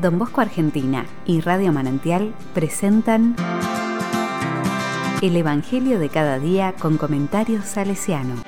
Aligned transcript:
Don 0.00 0.16
Bosco 0.16 0.40
Argentina 0.40 1.06
y 1.26 1.40
Radio 1.40 1.72
Manantial 1.72 2.32
presentan 2.54 3.34
El 5.20 5.36
Evangelio 5.36 5.98
de 5.98 6.08
cada 6.08 6.38
día 6.38 6.74
con 6.78 6.98
comentarios 6.98 7.64
salesiano. 7.64 8.42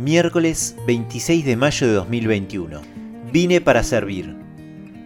Miércoles 0.00 0.76
26 0.86 1.44
de 1.44 1.56
mayo 1.56 1.86
de 1.86 1.92
2021. 1.92 2.80
Vine 3.32 3.60
para 3.60 3.84
servir. 3.84 4.43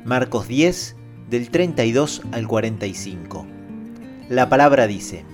Marcos 0.08 0.48
10, 0.48 0.96
del 1.28 1.50
32 1.50 2.22
al 2.32 2.48
45. 2.48 3.46
La 4.30 4.48
palabra 4.48 4.86
dice, 4.86 5.26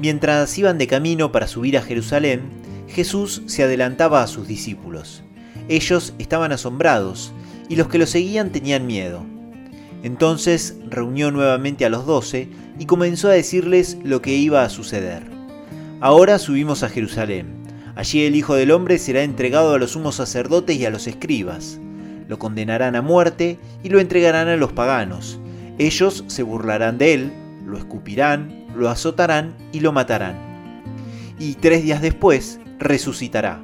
Mientras 0.00 0.56
iban 0.56 0.78
de 0.78 0.86
camino 0.86 1.32
para 1.32 1.46
subir 1.46 1.76
a 1.76 1.82
Jerusalén, 1.82 2.40
Jesús 2.88 3.42
se 3.44 3.62
adelantaba 3.62 4.22
a 4.22 4.26
sus 4.26 4.48
discípulos. 4.48 5.22
Ellos 5.68 6.14
estaban 6.18 6.50
asombrados 6.50 7.32
y 7.68 7.76
los 7.76 7.88
que 7.88 7.98
lo 7.98 8.06
seguían 8.06 8.52
tenían 8.52 8.86
miedo. 8.86 9.22
Entonces 10.02 10.76
reunió 10.88 11.30
nuevamente 11.30 11.84
a 11.84 11.90
los 11.90 12.06
doce 12.06 12.48
y 12.78 12.86
comenzó 12.86 13.28
a 13.28 13.32
decirles 13.32 13.98
lo 14.02 14.22
que 14.22 14.34
iba 14.34 14.64
a 14.64 14.70
suceder. 14.70 15.24
Ahora 16.00 16.38
subimos 16.38 16.82
a 16.82 16.88
Jerusalén 16.88 17.60
Allí 17.96 18.24
el 18.24 18.34
Hijo 18.34 18.54
del 18.54 18.70
Hombre 18.70 18.96
será 18.96 19.24
entregado 19.24 19.74
a 19.74 19.78
los 19.78 19.90
sumos 19.90 20.14
sacerdotes 20.14 20.74
y 20.78 20.86
a 20.86 20.90
los 20.90 21.06
escribas. 21.06 21.78
Lo 22.30 22.38
condenarán 22.38 22.94
a 22.94 23.02
muerte 23.02 23.58
y 23.82 23.88
lo 23.88 23.98
entregarán 23.98 24.46
a 24.46 24.54
los 24.54 24.70
paganos. 24.70 25.40
Ellos 25.78 26.22
se 26.28 26.44
burlarán 26.44 26.96
de 26.96 27.14
él, 27.14 27.32
lo 27.66 27.76
escupirán, 27.76 28.66
lo 28.76 28.88
azotarán 28.88 29.56
y 29.72 29.80
lo 29.80 29.90
matarán. 29.90 30.36
Y 31.40 31.54
tres 31.54 31.82
días 31.82 32.00
después 32.00 32.60
resucitará. 32.78 33.60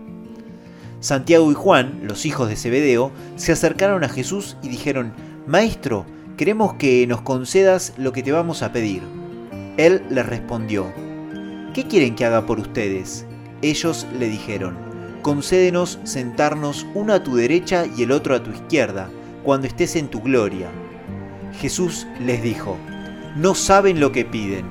Santiago 0.98 1.48
y 1.52 1.54
Juan, 1.54 2.00
los 2.02 2.26
hijos 2.26 2.48
de 2.48 2.56
Zebedeo, 2.56 3.12
se 3.36 3.52
acercaron 3.52 4.02
a 4.02 4.08
Jesús 4.08 4.56
y 4.64 4.68
dijeron, 4.68 5.12
Maestro, 5.46 6.04
queremos 6.36 6.74
que 6.74 7.06
nos 7.06 7.20
concedas 7.20 7.92
lo 7.96 8.10
que 8.10 8.24
te 8.24 8.32
vamos 8.32 8.64
a 8.64 8.72
pedir. 8.72 9.02
Él 9.76 10.02
les 10.10 10.26
respondió, 10.26 10.92
¿qué 11.72 11.84
quieren 11.84 12.16
que 12.16 12.24
haga 12.24 12.46
por 12.46 12.58
ustedes? 12.58 13.26
Ellos 13.62 14.08
le 14.18 14.28
dijeron, 14.28 14.76
concédenos 15.26 15.98
sentarnos 16.04 16.86
uno 16.94 17.12
a 17.12 17.24
tu 17.24 17.34
derecha 17.34 17.84
y 17.96 18.04
el 18.04 18.12
otro 18.12 18.36
a 18.36 18.44
tu 18.44 18.52
izquierda, 18.52 19.10
cuando 19.42 19.66
estés 19.66 19.96
en 19.96 20.06
tu 20.06 20.20
gloria. 20.20 20.68
Jesús 21.58 22.06
les 22.24 22.44
dijo, 22.44 22.76
no 23.34 23.56
saben 23.56 23.98
lo 23.98 24.12
que 24.12 24.24
piden. 24.24 24.66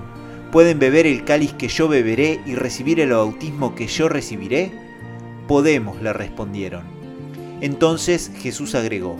¿Pueden 0.53 0.79
beber 0.79 1.07
el 1.07 1.25
cáliz 1.25 1.51
que 1.51 1.67
yo 1.67 1.89
beberé 1.89 2.39
y 2.45 2.55
recibir 2.55 3.01
el 3.01 3.09
bautismo 3.09 3.75
que 3.75 3.87
yo 3.87 4.07
recibiré? 4.07 4.71
Podemos, 5.45 6.01
le 6.01 6.13
respondieron. 6.13 6.83
Entonces 7.59 8.31
Jesús 8.37 8.75
agregó, 8.75 9.17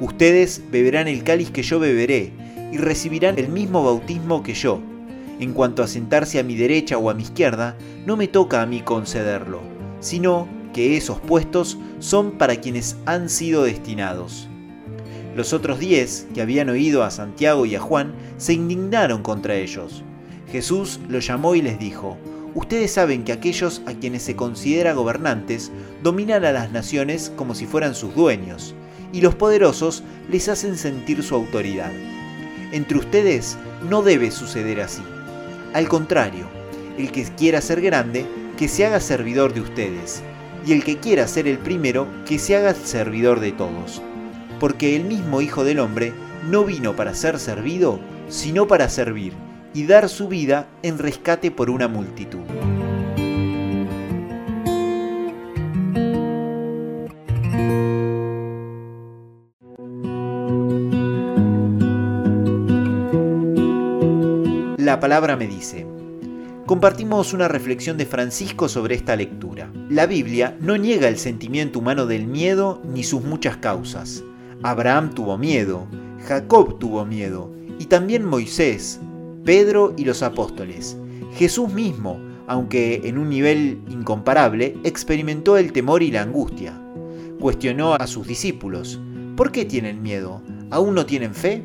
Ustedes 0.00 0.62
beberán 0.70 1.08
el 1.08 1.24
cáliz 1.24 1.50
que 1.50 1.64
yo 1.64 1.80
beberé 1.80 2.30
y 2.70 2.76
recibirán 2.76 3.40
el 3.40 3.48
mismo 3.48 3.82
bautismo 3.82 4.44
que 4.44 4.54
yo 4.54 4.80
en 5.40 5.52
cuanto 5.52 5.82
a 5.82 5.88
sentarse 5.88 6.38
a 6.38 6.44
mi 6.44 6.54
derecha 6.54 6.96
o 6.96 7.10
a 7.10 7.14
mi 7.14 7.24
izquierda, 7.24 7.76
no 8.06 8.16
me 8.16 8.28
toca 8.28 8.62
a 8.62 8.66
mí 8.66 8.82
concederlo, 8.82 9.60
sino 10.00 10.48
que 10.76 10.98
esos 10.98 11.18
puestos 11.18 11.78
son 12.00 12.32
para 12.32 12.56
quienes 12.56 12.98
han 13.06 13.30
sido 13.30 13.64
destinados. 13.64 14.46
Los 15.34 15.54
otros 15.54 15.78
diez, 15.78 16.26
que 16.34 16.42
habían 16.42 16.68
oído 16.68 17.02
a 17.02 17.10
Santiago 17.10 17.64
y 17.64 17.74
a 17.74 17.80
Juan, 17.80 18.12
se 18.36 18.52
indignaron 18.52 19.22
contra 19.22 19.54
ellos. 19.54 20.02
Jesús 20.52 21.00
los 21.08 21.26
llamó 21.26 21.54
y 21.54 21.62
les 21.62 21.78
dijo, 21.78 22.18
Ustedes 22.54 22.92
saben 22.92 23.24
que 23.24 23.32
aquellos 23.32 23.80
a 23.86 23.94
quienes 23.94 24.22
se 24.22 24.36
considera 24.36 24.92
gobernantes 24.92 25.72
dominan 26.02 26.44
a 26.44 26.52
las 26.52 26.70
naciones 26.70 27.32
como 27.36 27.54
si 27.54 27.64
fueran 27.64 27.94
sus 27.94 28.14
dueños, 28.14 28.74
y 29.14 29.22
los 29.22 29.34
poderosos 29.34 30.02
les 30.30 30.46
hacen 30.50 30.76
sentir 30.76 31.22
su 31.22 31.34
autoridad. 31.34 31.92
Entre 32.72 32.98
ustedes 32.98 33.56
no 33.88 34.02
debe 34.02 34.30
suceder 34.30 34.82
así. 34.82 35.02
Al 35.72 35.88
contrario, 35.88 36.46
el 36.98 37.12
que 37.12 37.24
quiera 37.34 37.62
ser 37.62 37.80
grande, 37.80 38.26
que 38.58 38.68
se 38.68 38.84
haga 38.84 39.00
servidor 39.00 39.54
de 39.54 39.62
ustedes, 39.62 40.22
y 40.66 40.72
el 40.72 40.82
que 40.82 40.98
quiera 40.98 41.28
ser 41.28 41.46
el 41.46 41.58
primero, 41.58 42.08
que 42.26 42.40
se 42.40 42.56
haga 42.56 42.74
servidor 42.74 43.38
de 43.38 43.52
todos. 43.52 44.02
Porque 44.58 44.96
el 44.96 45.04
mismo 45.04 45.40
Hijo 45.40 45.62
del 45.62 45.78
Hombre 45.78 46.12
no 46.50 46.64
vino 46.64 46.96
para 46.96 47.14
ser 47.14 47.38
servido, 47.38 48.00
sino 48.28 48.66
para 48.66 48.88
servir 48.88 49.32
y 49.74 49.86
dar 49.86 50.08
su 50.08 50.26
vida 50.26 50.66
en 50.82 50.98
rescate 50.98 51.52
por 51.52 51.70
una 51.70 51.86
multitud. 51.86 52.40
La 64.78 64.98
palabra 64.98 65.36
me 65.36 65.46
dice. 65.46 65.95
Compartimos 66.66 67.32
una 67.32 67.46
reflexión 67.46 67.96
de 67.96 68.06
Francisco 68.06 68.68
sobre 68.68 68.96
esta 68.96 69.14
lectura. 69.14 69.70
La 69.88 70.06
Biblia 70.06 70.56
no 70.60 70.76
niega 70.76 71.06
el 71.06 71.16
sentimiento 71.16 71.78
humano 71.78 72.06
del 72.06 72.26
miedo 72.26 72.82
ni 72.84 73.04
sus 73.04 73.22
muchas 73.22 73.58
causas. 73.58 74.24
Abraham 74.64 75.14
tuvo 75.14 75.38
miedo, 75.38 75.86
Jacob 76.26 76.80
tuvo 76.80 77.06
miedo, 77.06 77.52
y 77.78 77.84
también 77.84 78.24
Moisés, 78.24 78.98
Pedro 79.44 79.94
y 79.96 80.04
los 80.04 80.24
apóstoles. 80.24 80.96
Jesús 81.34 81.72
mismo, 81.72 82.18
aunque 82.48 83.02
en 83.04 83.18
un 83.18 83.28
nivel 83.30 83.80
incomparable, 83.88 84.76
experimentó 84.82 85.58
el 85.58 85.72
temor 85.72 86.02
y 86.02 86.10
la 86.10 86.22
angustia. 86.22 86.76
Cuestionó 87.38 87.94
a 87.94 88.08
sus 88.08 88.26
discípulos, 88.26 89.00
¿por 89.36 89.52
qué 89.52 89.66
tienen 89.66 90.02
miedo? 90.02 90.42
¿Aún 90.72 90.96
no 90.96 91.06
tienen 91.06 91.32
fe? 91.32 91.62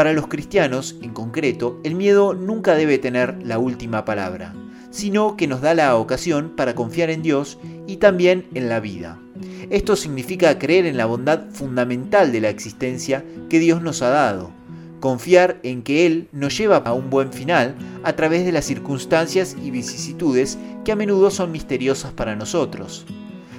Para 0.00 0.14
los 0.14 0.28
cristianos, 0.28 0.96
en 1.02 1.10
concreto, 1.10 1.78
el 1.84 1.94
miedo 1.94 2.32
nunca 2.32 2.74
debe 2.74 2.96
tener 2.96 3.36
la 3.44 3.58
última 3.58 4.06
palabra, 4.06 4.54
sino 4.90 5.36
que 5.36 5.46
nos 5.46 5.60
da 5.60 5.74
la 5.74 5.94
ocasión 5.94 6.54
para 6.56 6.74
confiar 6.74 7.10
en 7.10 7.20
Dios 7.20 7.58
y 7.86 7.98
también 7.98 8.46
en 8.54 8.70
la 8.70 8.80
vida. 8.80 9.20
Esto 9.68 9.96
significa 9.96 10.58
creer 10.58 10.86
en 10.86 10.96
la 10.96 11.04
bondad 11.04 11.50
fundamental 11.50 12.32
de 12.32 12.40
la 12.40 12.48
existencia 12.48 13.26
que 13.50 13.58
Dios 13.58 13.82
nos 13.82 14.00
ha 14.00 14.08
dado, 14.08 14.52
confiar 15.00 15.60
en 15.64 15.82
que 15.82 16.06
Él 16.06 16.28
nos 16.32 16.56
lleva 16.56 16.78
a 16.78 16.94
un 16.94 17.10
buen 17.10 17.30
final 17.30 17.74
a 18.02 18.14
través 18.14 18.46
de 18.46 18.52
las 18.52 18.64
circunstancias 18.64 19.54
y 19.62 19.70
vicisitudes 19.70 20.56
que 20.82 20.92
a 20.92 20.96
menudo 20.96 21.30
son 21.30 21.52
misteriosas 21.52 22.14
para 22.14 22.36
nosotros. 22.36 23.04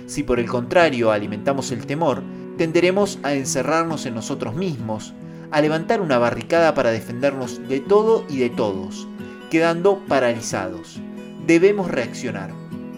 Si 0.08 0.24
por 0.24 0.40
el 0.40 0.50
contrario 0.50 1.12
alimentamos 1.12 1.72
el 1.72 1.86
temor, 1.86 2.24
tenderemos 2.58 3.20
a 3.22 3.36
encerrarnos 3.36 4.08
en 4.08 4.16
nosotros 4.16 4.56
mismos, 4.56 5.14
a 5.52 5.62
levantar 5.62 6.02
una 6.02 6.18
barricada 6.18 6.74
para 6.74 6.92
defendernos 6.92 7.68
de 7.68 7.80
todo 7.82 8.26
y 8.30 8.40
de 8.40 8.50
todos, 8.50 9.08
quedando 9.50 10.00
paralizados. 10.08 11.00
Debemos 11.46 11.92
reaccionar, 11.92 12.52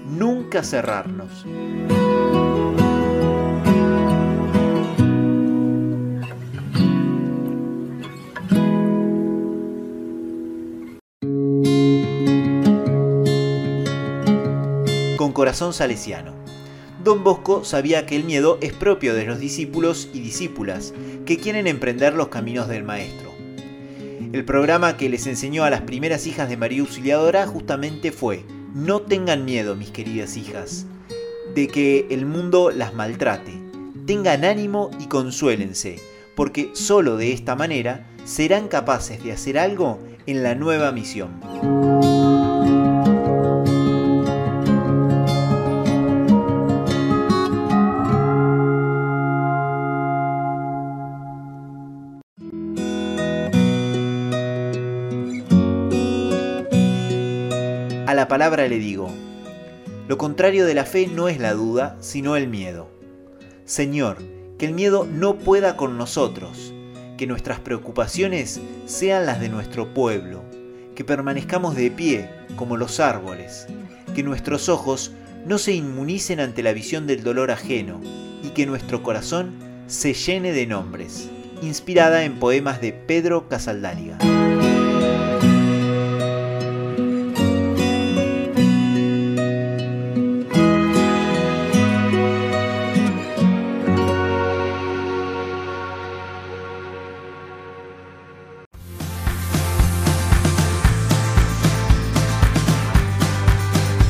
nunca 0.05 0.63
cerrarnos. 0.63 1.45
Con 15.17 15.31
corazón 15.31 15.73
salesiano. 15.73 16.42
Don 17.03 17.21
Bosco 17.25 17.65
sabía 17.65 18.05
que 18.05 18.15
el 18.15 18.23
miedo 18.23 18.57
es 18.61 18.71
propio 18.71 19.13
de 19.13 19.25
los 19.25 19.37
discípulos 19.37 20.07
y 20.13 20.21
discípulas 20.21 20.93
que 21.25 21.37
quieren 21.37 21.67
emprender 21.67 22.13
los 22.13 22.29
caminos 22.29 22.69
del 22.69 22.85
Maestro. 22.85 23.33
El 24.31 24.45
programa 24.45 24.95
que 24.95 25.09
les 25.09 25.27
enseñó 25.27 25.65
a 25.65 25.69
las 25.69 25.81
primeras 25.81 26.25
hijas 26.27 26.47
de 26.47 26.55
María 26.55 26.79
Auxiliadora 26.79 27.45
justamente 27.45 28.13
fue, 28.13 28.45
no 28.73 29.01
tengan 29.01 29.43
miedo, 29.43 29.75
mis 29.75 29.91
queridas 29.91 30.37
hijas, 30.37 30.85
de 31.53 31.67
que 31.67 32.07
el 32.09 32.25
mundo 32.25 32.71
las 32.71 32.93
maltrate. 32.93 33.51
Tengan 34.07 34.45
ánimo 34.45 34.89
y 34.97 35.07
consuélense, 35.07 35.99
porque 36.35 36.71
solo 36.73 37.17
de 37.17 37.33
esta 37.33 37.55
manera 37.55 38.07
serán 38.23 38.69
capaces 38.69 39.21
de 39.21 39.33
hacer 39.33 39.59
algo 39.59 39.99
en 40.25 40.41
la 40.41 40.55
nueva 40.55 40.93
misión. 40.93 42.12
La 58.13 58.27
palabra 58.27 58.67
le 58.67 58.77
digo, 58.77 59.09
lo 60.07 60.17
contrario 60.17 60.65
de 60.65 60.75
la 60.75 60.85
fe 60.85 61.07
no 61.07 61.29
es 61.29 61.39
la 61.39 61.53
duda, 61.53 61.97
sino 61.99 62.35
el 62.35 62.47
miedo. 62.47 62.89
Señor, 63.65 64.17
que 64.57 64.65
el 64.65 64.73
miedo 64.73 65.07
no 65.09 65.39
pueda 65.39 65.77
con 65.77 65.97
nosotros, 65.97 66.73
que 67.17 67.23
que 67.23 67.27
nuestras 67.27 67.59
preocupaciones 67.59 68.59
sean 68.85 69.25
las 69.25 69.39
de 69.39 69.47
nuestro 69.47 69.93
pueblo, 69.93 70.43
que 70.93 71.05
permanezcamos 71.05 71.73
de 71.73 71.89
pie 71.89 72.29
como 72.57 72.75
los 72.75 72.99
árboles, 72.99 73.67
que 74.13 74.23
nuestros 74.23 74.67
ojos 74.67 75.13
no 75.45 75.57
se 75.57 75.73
inmunicen 75.73 76.41
ante 76.41 76.63
la 76.63 76.73
visión 76.73 77.07
del 77.07 77.23
dolor 77.23 77.49
ajeno 77.49 78.01
y 78.43 78.49
que 78.49 78.65
nuestro 78.65 79.03
corazón 79.03 79.53
se 79.87 80.13
llene 80.13 80.51
de 80.51 80.67
nombres. 80.67 81.29
Inspirada 81.61 82.25
en 82.25 82.39
poemas 82.39 82.81
de 82.81 82.91
Pedro 82.91 83.47
Casaldáliga. 83.47 84.17